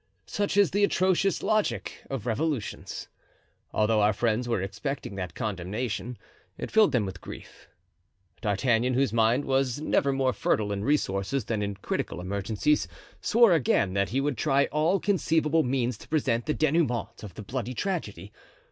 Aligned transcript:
Such 0.25 0.57
is 0.57 0.71
the 0.71 0.83
atrocious 0.83 1.43
logic 1.43 2.03
of 2.09 2.25
revolutions. 2.25 3.07
Although 3.71 4.01
our 4.01 4.13
friends 4.13 4.49
were 4.49 4.59
expecting 4.59 5.13
that 5.13 5.35
condemnation, 5.35 6.17
it 6.57 6.71
filled 6.71 6.91
them 6.91 7.05
with 7.05 7.21
grief. 7.21 7.69
D'Artagnan, 8.41 8.95
whose 8.95 9.13
mind 9.13 9.45
was 9.45 9.79
never 9.79 10.11
more 10.11 10.33
fertile 10.33 10.71
in 10.71 10.83
resources 10.83 11.45
than 11.45 11.61
in 11.61 11.75
critical 11.75 12.19
emergencies, 12.19 12.87
swore 13.21 13.53
again 13.53 13.93
that 13.93 14.09
he 14.09 14.21
would 14.21 14.39
try 14.39 14.65
all 14.71 14.99
conceivable 14.99 15.61
means 15.61 15.99
to 15.99 16.07
prevent 16.09 16.47
the 16.47 16.55
dénouement 16.55 17.21
of 17.21 17.35
the 17.35 17.43
bloody 17.43 17.75
tragedy. 17.75 18.31